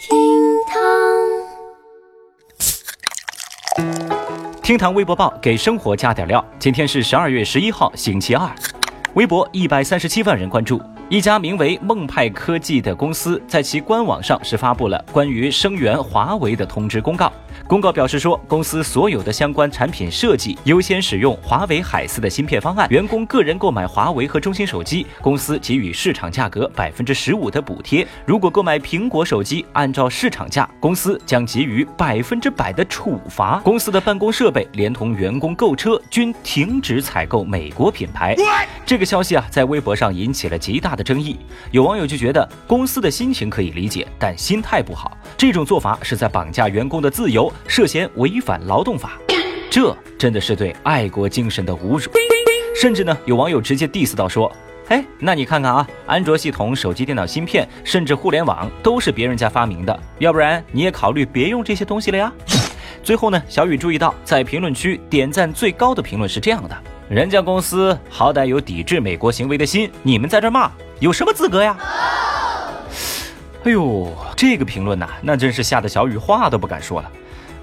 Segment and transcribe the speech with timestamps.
[0.00, 0.16] 厅
[0.66, 0.80] 堂，
[4.62, 6.42] 厅堂微博报给生活加点料。
[6.58, 8.50] 今天是十二月十一号，星期二。
[9.12, 10.80] 微博一百三十七万人关注。
[11.10, 17.32] 一家名为梦派科技的公司在其官网上是发布了关于声援华为的通知公告。
[17.66, 22.88] 公告表示说，公司所有的相关产品设计优先使用华为海思的芯片方案。
[22.90, 33.60] 员工个人购买华为和中兴手机，公司给予市场价格百分之十五的补贴；如果购买苹果手机，按照市场价，公司将给予百分之百的处罚。
[33.64, 38.36] 公司的办公设备连同员工购车均停止采购美国品牌。
[38.86, 41.38] 这个消息啊，在微博上引起了极大的争议。
[41.70, 47.52] 有网友就觉得，公司的心情可以理解，但心态不好，这种做法是在绑架员工的自由。
[47.66, 49.18] 涉嫌违反劳动法，
[49.70, 52.10] 这真的是对爱国精神的侮辱。
[52.80, 54.50] 甚至呢，有网友直接 diss 到说
[54.88, 62.32] ：“哎，那你看看啊，安卓系统、手机、电脑芯片，甚至互联网都是别人家发明的，要不然你也考虑别用这些东西了呀。
[63.04, 66.76] ”最后呢，小雨注意到，在评论区点赞最高的评论是这样的
[67.08, 70.70] ：“人家公司好歹有抵制美国行为的心，你们在这骂，
[71.00, 71.76] 有什么资格呀？”
[73.64, 77.10] 哎呦，这个评论呐，那真是吓得小雨话都不敢说了。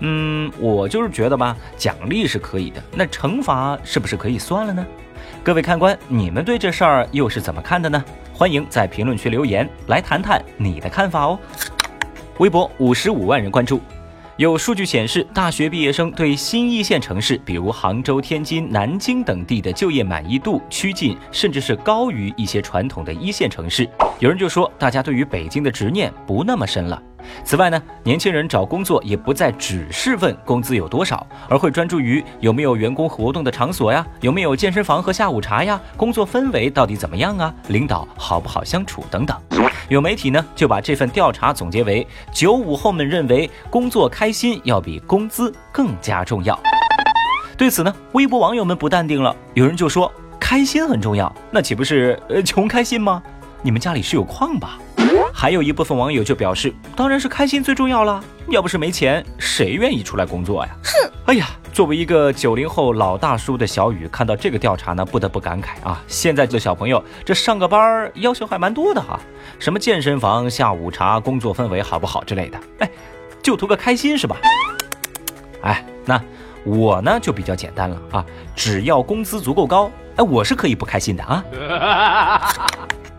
[0.00, 4.84] 嗯，我就是觉得吧，奖励是可以的，那惩罚是不是可以算了呢？
[5.42, 8.04] 各位看官，你们对这事儿又是怎么看的呢？
[8.34, 11.38] 欢迎在评论区留言，来谈谈你的看法哦。
[12.36, 13.80] 微博五十五万人关注，
[14.38, 23.88] 有数据显示，大学毕业生对新一线城市，比如杭州、天津、南京等地的就业满意度趋近，甚至是高于一些传统的一线城市。
[24.18, 27.02] 有人就说，大家对于北京的执念不那么深了。
[27.44, 39.36] 此外呢，年轻人找工作也不再只是问工资有多少，而会专注于有没有员工活动的场所呀，有没有健身房和下午茶呀，工作氛围到底怎么样啊，领导好不好相处等等。
[39.88, 46.58] 有媒体呢就把这份调查总结为：九五后们认为工作开心要比工资更加重要。
[47.56, 53.22] 对此呢，微博网友们不淡定了，有人就说：开心很重要，那岂不是呃穷开心吗？
[53.66, 54.78] 你们家里是有矿吧？
[55.34, 58.22] 还有一部分网友就表示，当然是开心最重要了。
[58.46, 60.70] 要不是没钱，谁愿意出来工作呀？
[60.84, 61.10] 哼！
[61.26, 69.18] 哎呀，作为一个九零后老大叔的小雨，看到这个调查呢，不得不感慨啊，现在的小朋友这上个班要求还蛮多的哈，
[69.58, 72.90] 什么健身房、下午茶、工作氛围好不好之类的，哎，
[73.42, 74.36] 就图个开心是吧？
[75.62, 76.22] 哎，那
[76.62, 81.44] 我呢就比较简单了啊，只要工资足够高，哎，我是可以不开心的啊。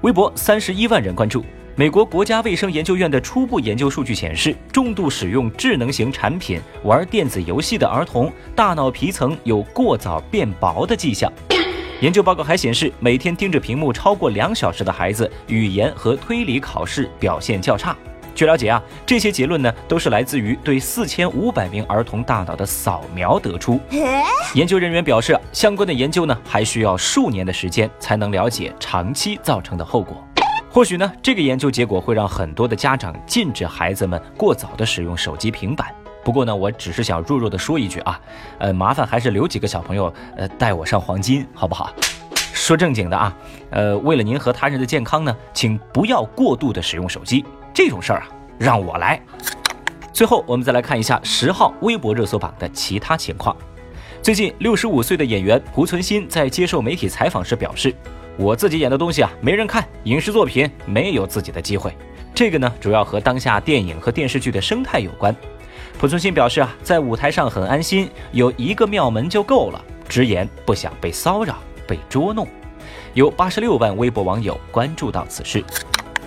[0.07, 1.43] 微博三十一万人关注。
[1.75, 11.29] 美国国家卫生研究院的初步研究数据显示，重度使用智能型产品、玩电子游戏的儿童，大脑皮层有过早变薄的迹象。
[11.99, 17.93] 研究报告还显示，每天盯着屏幕超过两小时的孩子，语言和推理考试表现较差。
[18.37, 23.79] 据了解啊，这些结论呢，都是来自于对四千五百名儿童大脑的扫描得出。
[24.53, 30.23] 研究人员表示，相关的研究呢，还需要数年的时间才能了解长期造成的后果。
[30.69, 35.87] 或许呢，这个研究结果会让很多的家长禁止孩子们过早的使用手机、平板。
[36.23, 38.21] 不过呢，我只是想弱弱的说一句啊，
[38.59, 41.91] 呃，麻烦还是留几个小朋友，呃，带我上黄金，好不好？
[42.53, 43.35] 说正经的啊，
[43.71, 47.43] 呃，为了您和他人的健康呢，请不要过度的使用手机。
[47.77, 48.27] 这种事儿啊，
[48.57, 49.21] 让我来。
[50.11, 53.55] 最后，我们再来看一下十号微博热搜榜的其他情况。
[54.19, 57.93] 最近，六十五岁的演员濮存昕在接受媒体采访时表示。
[58.35, 61.95] 我自己演的东西啊，没人看，影视作品没有自己的机会。
[62.33, 65.35] 这个呢，主要和当下电影和电视剧的生态有关。
[65.99, 71.57] 濮存昕表示啊，在舞台上很安心，有一个庙门就够了，直言不想被骚扰、
[71.87, 72.47] 被捉弄。
[73.13, 75.63] 有八十六万微博网友关注到此事。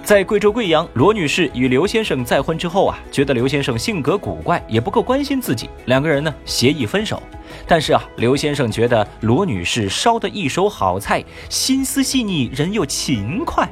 [0.03, 7.23] 在贵州贵阳，罗女士与刘先生再婚之后啊，觉得刘先生性格古怪，也不够关心自己，两个人呢协议分手。
[7.67, 13.69] 但是啊，刘先生觉得罗女士烧的一手好菜，心思细腻，人又勤快，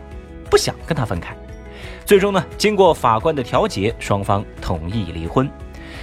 [0.49, 1.37] 不想跟她分开。
[2.05, 5.51] 最终呢，经过法官的调解，双方同意离婚。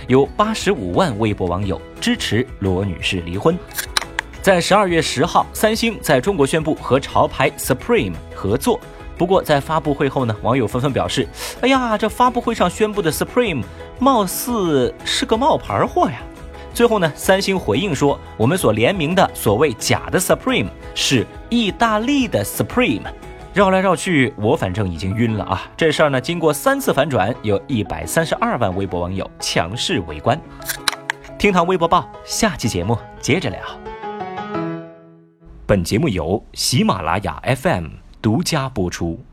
[0.08, 3.58] 有八十五万微博网友支持罗女士离婚。
[4.42, 8.80] 在十二月十号，三星在中国宣布和潮牌 Supreme 合作。
[9.18, 11.28] 不过在发布会后呢，网友纷纷表示
[11.62, 13.64] ：“哎呀，这发布会上宣布的 Supreme
[14.00, 16.22] 貌似是个冒牌货呀。”
[16.74, 23.04] 最后呢，三星回应说：“我们所联名的所谓假的 Supreme 是意大利的 Supreme。”
[23.56, 25.62] 绕来绕去，我反正已经晕了啊！
[25.78, 30.38] 这事儿呢，经过三次反转，有一百三十二万微博网友强势围观。
[31.38, 33.60] 听堂微博报，下期节目接着聊。
[35.66, 38.05] 本节目由喜马拉雅 FM。
[38.26, 39.24] 独家播出。